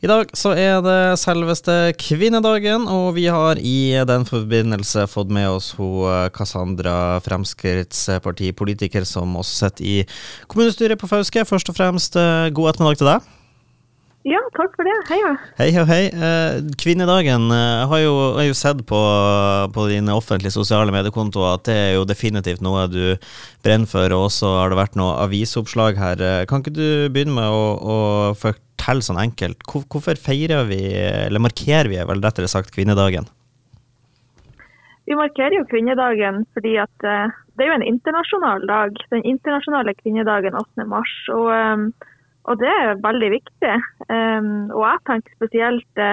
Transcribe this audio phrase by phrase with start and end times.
[0.00, 5.44] I dag så er det selveste kvinnedagen, og vi har i den forbindelse fått med
[5.52, 9.98] oss hun eh, Cassandra, Fremskrittspartipolitiker som også sitter i
[10.48, 11.44] kommunestyret på Fauske.
[11.44, 13.28] Først og fremst eh, god ettermiddag til deg.
[14.30, 14.96] Ja, takk for det.
[15.10, 15.34] Heia.
[15.60, 16.00] Hei, hei, hei.
[16.08, 19.02] Eh, kvinnedagen har jo, har jo sett på,
[19.76, 23.02] på dine offentlige sosiale mediekontoer at det er jo definitivt noe du
[23.60, 26.26] brenner for, og også har det vært noe avisoppslag her.
[26.48, 28.00] Kan ikke du begynne med å, å
[28.90, 33.28] fortelle sånn enkelt, hvorfor feirer vi, eller markerer vi vel rettere sagt kvinnedagen?
[35.06, 38.98] Vi markerer jo kvinnedagen fordi at uh, det er jo en internasjonal dag.
[39.10, 40.86] Den internasjonale kvinnedagen 8.
[40.86, 41.12] mars.
[41.34, 41.88] Og, um,
[42.46, 43.74] og det er veldig viktig.
[44.08, 46.04] Um, og jeg tenker spesielt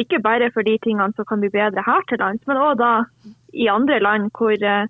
[0.00, 2.92] ikke bare for de tingene som kan bli bedre her til lands, men òg da
[3.54, 4.88] i andre land hvor uh,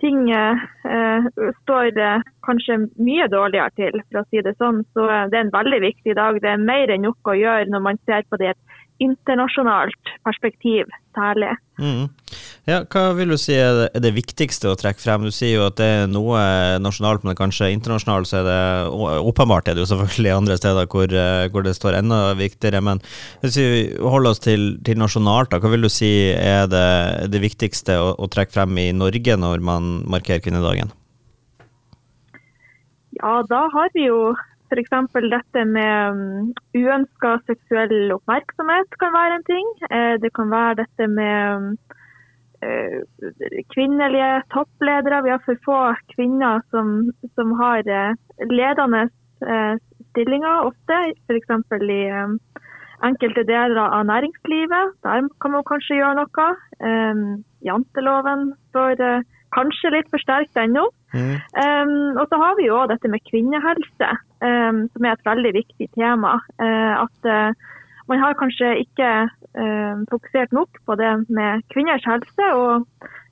[0.00, 1.28] ting eh,
[1.62, 4.82] står eh, kanskje mye dårligere til, for å si det sånn.
[4.94, 6.40] Så eh, det er en veldig viktig dag.
[6.42, 8.54] Det er mer enn nok å gjøre når man ser på det
[9.02, 11.52] internasjonalt perspektiv, særlig.
[11.78, 12.08] Mm.
[12.66, 15.26] Ja, hva vil du si er det, er det, viktigste å trekke frem?
[15.28, 16.40] Du sier jo at det er noe
[16.82, 18.58] nasjonalt, men kanskje internasjonalt så er det
[19.30, 22.82] åpenbart er det jo selvfølgelig andre steder hvor, eh, hvor det står enda viktigere.
[22.84, 23.02] Men
[23.44, 23.68] hvis vi
[24.02, 26.86] holder oss til, til nasjonalt, da, hva vil du si er det,
[27.32, 30.90] det viktigste å, å trekke frem i Norge når man markerer kvinnedagen?
[33.18, 34.34] Ja, da har vi jo
[34.68, 34.90] F.eks.
[35.32, 39.70] dette med um, uønska seksuell oppmerksomhet kan være en ting.
[39.88, 41.70] Eh, det kan være dette med um,
[42.60, 43.00] eh,
[43.72, 45.22] kvinnelige toppledere.
[45.24, 45.80] Vi har for få
[46.12, 48.12] kvinner som, som har eh,
[48.52, 49.08] ledende
[49.38, 50.96] stillinger ofte,
[51.30, 51.52] f.eks.
[51.78, 52.36] i um,
[53.06, 54.96] enkelte deler av næringslivet.
[55.06, 56.48] Der kan man kanskje gjøre noe.
[57.62, 58.98] Janteloven står
[59.54, 60.88] kanskje litt for sterkt ennå.
[61.14, 61.36] Mm.
[61.64, 64.08] Um, og så har vi jo dette med kvinnehelse,
[64.44, 66.36] um, som er et veldig viktig tema.
[66.60, 67.68] Uh, at uh,
[68.10, 72.84] man har kanskje ikke uh, fokusert nok på det med kvinners helse og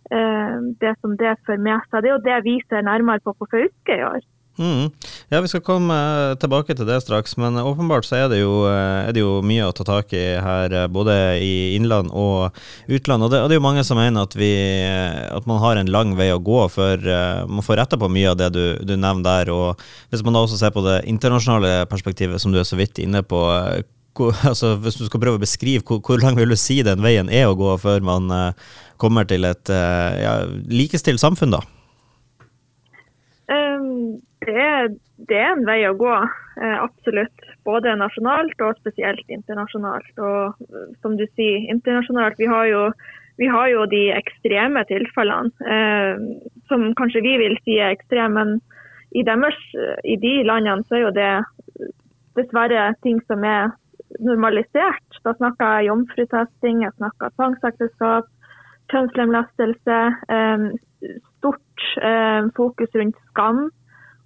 [0.07, 2.05] det som det fører med seg.
[2.05, 4.21] Det er jo det vi ser nærmere på på Fauske i år.
[4.59, 4.91] Mm.
[5.29, 5.97] Ja, Vi skal komme
[6.41, 9.75] tilbake til det straks, men åpenbart så er det, jo, er det, jo, mye å
[9.77, 12.57] ta tak i her, både i innland og
[12.89, 13.27] utland.
[13.27, 14.53] Og det, og det er jo mange som mener at, vi,
[15.29, 17.05] at, man har en lang vei å gå før
[17.51, 19.53] man får retta på mye av det du, du, nevner der.
[19.53, 23.03] Og hvis man da også ser på det internasjonale perspektivet, som du er så vidt
[23.03, 23.45] inne på.
[24.17, 27.05] Hvor, altså, hvis du skal prøve å beskrive hvor, hvor, lang vil du si den
[27.05, 28.33] veien er å gå før man
[28.97, 30.39] kommer til et ja,
[30.73, 31.67] likestilt samfunn, da?
[34.47, 34.89] Det er,
[35.29, 36.15] det er, en vei å gå,
[36.63, 37.47] eh, absolutt.
[37.67, 40.13] Både nasjonalt og spesielt internasjonalt.
[40.23, 42.83] Og eh, som du sier, internasjonalt, vi har jo,
[43.41, 45.51] vi har jo de ekstreme tilfellene.
[45.67, 48.61] Eh, som kanskje vi vil si er ekstreme, men
[49.17, 49.59] i, deres,
[50.05, 51.33] i de landene så er jo det
[52.39, 53.73] dessverre ting som er
[54.23, 55.21] normalisert.
[55.27, 58.31] Da snakker jeg jomfrutesting, jeg snakker tvangsekteskap,
[58.93, 59.99] kjønnslemlestelse.
[60.37, 60.69] Eh,
[61.39, 63.67] stort eh, fokus rundt skam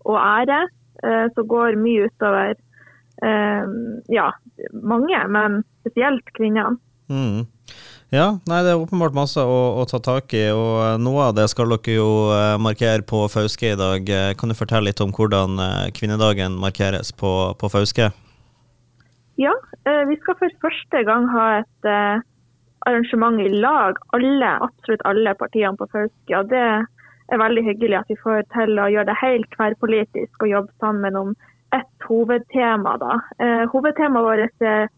[0.08, 0.64] og ære,
[1.04, 3.72] eh, som går mye utover eh,
[4.12, 4.28] ja,
[4.72, 6.78] mange, men spesielt kvinnene.
[7.10, 7.48] Mm.
[8.10, 11.46] Ja, nei, det er åpenbart masse å, å, ta tak i, og noe av det
[11.50, 14.10] skal dere jo eh, markere på Fauske i dag.
[14.38, 15.60] Kan du fortelle litt om hvordan
[15.94, 18.10] kvinnedagen markeres på, på Fauske?
[19.40, 19.54] Ja,
[20.10, 21.90] vi skal for første gang ha et
[22.88, 26.34] arrangement i lag, alle, absolutt alle partiene på Fauske.
[26.36, 26.66] og det
[27.30, 31.16] er veldig hyggelig at vi får til å gjøre det helt tverrpolitisk og jobbe sammen
[31.16, 31.34] om
[31.76, 32.96] ett hovedtema.
[32.98, 33.20] Da.
[33.38, 34.88] Eh, hovedtemaet vårt er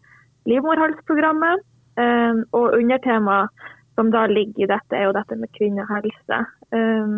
[0.49, 1.65] livmorhalsprogrammet,
[2.01, 3.49] eh, og undertemaet
[3.95, 6.39] som da ligger i dette, er jo dette med kvinnehelse.
[6.73, 7.17] Eh,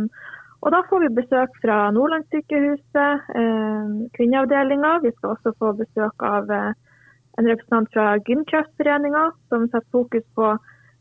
[0.66, 5.00] og da får vi besøk fra Nordlandssykehuset, eh, kvinneavdelinga.
[5.04, 6.72] Vi skal også få besøk av eh,
[7.38, 10.56] en representant fra Gynkreftforeninga, som setter fokus på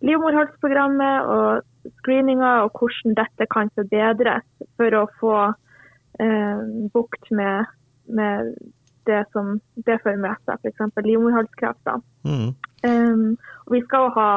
[0.04, 1.62] livmorhalsprogrammet og
[2.00, 4.46] screeninga og hvordan dette kan forbedres
[4.78, 5.36] for å få
[6.22, 6.64] eh,
[6.94, 7.70] bukt med,
[8.06, 8.54] med,
[9.04, 11.02] det som det fører med seg, f.eks.
[11.04, 11.90] livmorhalskreft.
[12.24, 12.54] Mm.
[12.88, 13.24] Um,
[13.68, 14.28] vi skal ha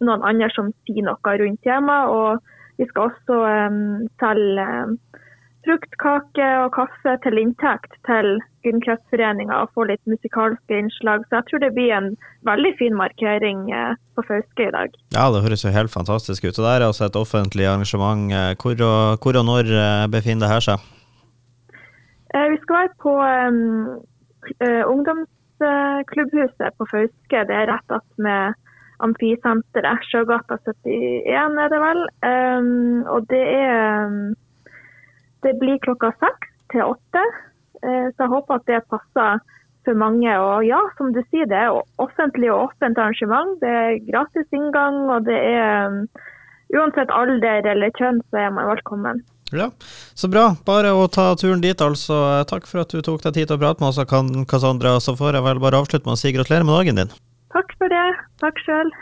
[0.00, 4.96] noen andre som sier noe rundt temaet, og vi skal også um, selge um,
[5.66, 11.24] fruktkake og kaffe til inntekt til Gynkreftforeninga og få litt musikalske innslag.
[11.28, 12.10] Så jeg tror det blir en
[12.48, 14.88] veldig fin markering eh, på Fauske i dag.
[15.16, 16.56] Ja, det høres jo helt fantastisk ut.
[16.58, 18.32] Og det er altså et offentlig arrangement.
[18.32, 20.78] Eh, hvor og, hvor og når eh, befinner det her seg?
[22.30, 23.98] Vi skal være på um,
[24.92, 27.38] ungdomsklubbhuset på Fauske.
[27.48, 28.54] Det er rett attmed
[29.02, 30.04] Amfisenteret.
[30.06, 32.00] Sjøgata 71 er det vel.
[32.22, 34.30] Um, og det er um,
[35.44, 37.22] Det blir klokka seks til åtte.
[37.80, 39.40] Så jeg håper at det passer
[39.84, 40.30] for mange.
[40.38, 43.56] Og ja, som du sier, det er offentlig og åpent arrangement.
[43.62, 46.00] Det er gratis inngang, og det er um,
[46.76, 49.22] uansett alder eller kjønn, så er man velkommen.
[49.50, 49.70] Ja,
[50.14, 50.52] Så bra.
[50.66, 52.44] Bare å ta turen dit, altså.
[52.46, 54.98] Takk for at du tok deg tid til å prate med oss, Cassandra.
[55.02, 57.14] Så får jeg vel bare avslutte med å si gratulerer med dagen din.
[57.50, 58.06] Takk for det.
[58.44, 58.92] Takk sjøl.